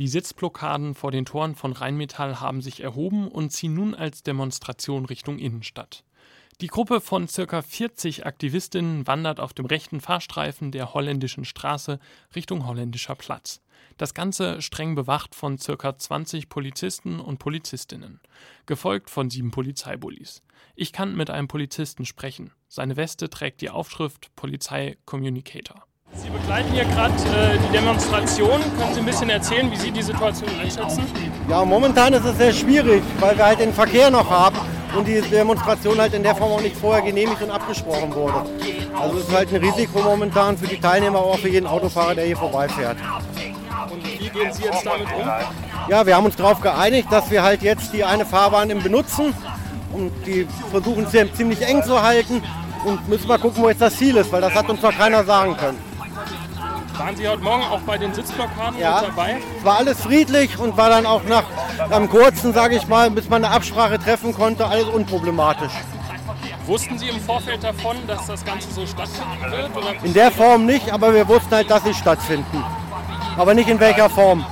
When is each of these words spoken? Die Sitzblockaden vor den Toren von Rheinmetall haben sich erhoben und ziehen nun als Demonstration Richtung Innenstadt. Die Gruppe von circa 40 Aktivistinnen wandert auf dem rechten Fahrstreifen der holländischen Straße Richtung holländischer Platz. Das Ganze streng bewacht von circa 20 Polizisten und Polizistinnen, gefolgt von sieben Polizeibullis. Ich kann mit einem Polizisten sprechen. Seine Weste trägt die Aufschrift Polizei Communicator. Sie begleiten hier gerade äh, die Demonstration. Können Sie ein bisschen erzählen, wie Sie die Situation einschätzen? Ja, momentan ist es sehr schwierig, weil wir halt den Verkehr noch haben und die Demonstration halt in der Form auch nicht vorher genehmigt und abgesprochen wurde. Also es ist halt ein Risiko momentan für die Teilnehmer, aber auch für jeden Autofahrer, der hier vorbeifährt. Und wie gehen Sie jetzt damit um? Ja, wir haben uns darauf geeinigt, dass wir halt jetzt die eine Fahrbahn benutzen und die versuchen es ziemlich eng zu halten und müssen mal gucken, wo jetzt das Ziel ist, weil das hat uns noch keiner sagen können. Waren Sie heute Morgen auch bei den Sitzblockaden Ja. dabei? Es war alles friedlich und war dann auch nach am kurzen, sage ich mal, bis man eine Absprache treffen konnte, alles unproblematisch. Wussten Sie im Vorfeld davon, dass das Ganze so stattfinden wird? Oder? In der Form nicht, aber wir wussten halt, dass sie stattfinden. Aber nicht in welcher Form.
Die 0.00 0.08
Sitzblockaden 0.08 0.94
vor 0.94 1.10
den 1.10 1.26
Toren 1.26 1.54
von 1.54 1.72
Rheinmetall 1.72 2.40
haben 2.40 2.62
sich 2.62 2.82
erhoben 2.82 3.28
und 3.28 3.50
ziehen 3.50 3.74
nun 3.74 3.94
als 3.94 4.22
Demonstration 4.22 5.04
Richtung 5.04 5.38
Innenstadt. 5.38 6.04
Die 6.62 6.68
Gruppe 6.68 7.02
von 7.02 7.28
circa 7.28 7.60
40 7.60 8.24
Aktivistinnen 8.24 9.06
wandert 9.06 9.40
auf 9.40 9.52
dem 9.52 9.66
rechten 9.66 10.00
Fahrstreifen 10.00 10.72
der 10.72 10.94
holländischen 10.94 11.44
Straße 11.44 12.00
Richtung 12.34 12.66
holländischer 12.66 13.14
Platz. 13.14 13.60
Das 13.98 14.14
Ganze 14.14 14.62
streng 14.62 14.94
bewacht 14.94 15.34
von 15.34 15.58
circa 15.58 15.98
20 15.98 16.48
Polizisten 16.48 17.20
und 17.20 17.38
Polizistinnen, 17.38 18.20
gefolgt 18.64 19.10
von 19.10 19.28
sieben 19.28 19.50
Polizeibullis. 19.50 20.42
Ich 20.76 20.94
kann 20.94 21.14
mit 21.14 21.28
einem 21.28 21.46
Polizisten 21.46 22.06
sprechen. 22.06 22.52
Seine 22.68 22.96
Weste 22.96 23.28
trägt 23.28 23.60
die 23.60 23.68
Aufschrift 23.68 24.34
Polizei 24.34 24.96
Communicator. 25.04 25.89
Sie 26.22 26.28
begleiten 26.28 26.70
hier 26.72 26.84
gerade 26.84 27.14
äh, 27.14 27.58
die 27.66 27.72
Demonstration. 27.72 28.60
Können 28.78 28.94
Sie 28.94 29.00
ein 29.00 29.06
bisschen 29.06 29.30
erzählen, 29.30 29.70
wie 29.70 29.76
Sie 29.76 29.90
die 29.90 30.02
Situation 30.02 30.50
einschätzen? 30.60 31.02
Ja, 31.48 31.64
momentan 31.64 32.12
ist 32.12 32.24
es 32.26 32.36
sehr 32.36 32.52
schwierig, 32.52 33.02
weil 33.20 33.38
wir 33.38 33.46
halt 33.46 33.60
den 33.60 33.72
Verkehr 33.72 34.10
noch 34.10 34.28
haben 34.28 34.56
und 34.94 35.08
die 35.08 35.22
Demonstration 35.22 35.98
halt 35.98 36.12
in 36.12 36.22
der 36.22 36.34
Form 36.34 36.52
auch 36.52 36.60
nicht 36.60 36.76
vorher 36.76 37.02
genehmigt 37.02 37.40
und 37.42 37.50
abgesprochen 37.50 38.14
wurde. 38.14 38.44
Also 39.00 39.16
es 39.16 39.28
ist 39.28 39.34
halt 39.34 39.54
ein 39.54 39.64
Risiko 39.64 40.02
momentan 40.02 40.58
für 40.58 40.66
die 40.66 40.78
Teilnehmer, 40.78 41.20
aber 41.20 41.28
auch 41.28 41.38
für 41.38 41.48
jeden 41.48 41.66
Autofahrer, 41.66 42.14
der 42.14 42.26
hier 42.26 42.36
vorbeifährt. 42.36 42.98
Und 43.90 44.04
wie 44.04 44.28
gehen 44.28 44.52
Sie 44.52 44.64
jetzt 44.64 44.84
damit 44.84 45.08
um? 45.14 45.26
Ja, 45.88 46.04
wir 46.04 46.16
haben 46.16 46.26
uns 46.26 46.36
darauf 46.36 46.60
geeinigt, 46.60 47.08
dass 47.10 47.30
wir 47.30 47.42
halt 47.42 47.62
jetzt 47.62 47.94
die 47.94 48.04
eine 48.04 48.26
Fahrbahn 48.26 48.68
benutzen 48.82 49.32
und 49.94 50.12
die 50.26 50.46
versuchen 50.70 51.06
es 51.10 51.32
ziemlich 51.34 51.62
eng 51.62 51.82
zu 51.82 52.02
halten 52.02 52.42
und 52.84 53.08
müssen 53.08 53.26
mal 53.26 53.38
gucken, 53.38 53.62
wo 53.62 53.70
jetzt 53.70 53.80
das 53.80 53.96
Ziel 53.96 54.18
ist, 54.18 54.30
weil 54.30 54.42
das 54.42 54.54
hat 54.54 54.68
uns 54.68 54.82
noch 54.82 54.96
keiner 54.96 55.24
sagen 55.24 55.56
können. 55.56 55.89
Waren 56.98 57.16
Sie 57.16 57.26
heute 57.28 57.42
Morgen 57.42 57.62
auch 57.64 57.80
bei 57.80 57.96
den 57.98 58.12
Sitzblockaden 58.12 58.78
Ja. 58.78 59.00
dabei? 59.02 59.38
Es 59.58 59.64
war 59.64 59.78
alles 59.78 60.00
friedlich 60.00 60.58
und 60.58 60.76
war 60.76 60.90
dann 60.90 61.06
auch 61.06 61.22
nach 61.24 61.44
am 61.90 62.08
kurzen, 62.08 62.52
sage 62.52 62.76
ich 62.76 62.86
mal, 62.88 63.10
bis 63.10 63.28
man 63.28 63.44
eine 63.44 63.54
Absprache 63.54 63.98
treffen 63.98 64.34
konnte, 64.34 64.66
alles 64.66 64.86
unproblematisch. 64.86 65.72
Wussten 66.66 66.98
Sie 66.98 67.08
im 67.08 67.20
Vorfeld 67.20 67.64
davon, 67.64 67.96
dass 68.06 68.26
das 68.26 68.44
Ganze 68.44 68.70
so 68.72 68.86
stattfinden 68.86 69.50
wird? 69.50 69.76
Oder? 69.76 70.04
In 70.04 70.12
der 70.14 70.30
Form 70.30 70.66
nicht, 70.66 70.92
aber 70.92 71.14
wir 71.14 71.26
wussten 71.26 71.54
halt, 71.54 71.70
dass 71.70 71.82
sie 71.84 71.94
stattfinden. 71.94 72.62
Aber 73.36 73.54
nicht 73.54 73.68
in 73.68 73.80
welcher 73.80 74.10
Form. 74.10 74.44